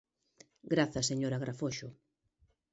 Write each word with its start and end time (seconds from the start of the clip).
Grazas, 0.73 1.05
señora 1.11 1.35
Agrafoxo. 1.37 1.87